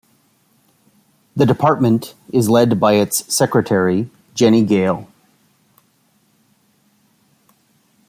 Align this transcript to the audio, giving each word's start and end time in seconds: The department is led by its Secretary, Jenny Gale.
The 1.35 1.45
department 1.45 2.15
is 2.33 2.49
led 2.49 2.79
by 2.79 2.93
its 2.93 3.31
Secretary, 3.31 4.09
Jenny 4.33 4.63
Gale. 4.63 5.07